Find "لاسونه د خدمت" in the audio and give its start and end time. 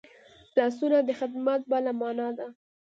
0.55-1.61